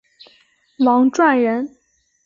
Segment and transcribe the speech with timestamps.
[0.77, 1.77] 王篆人。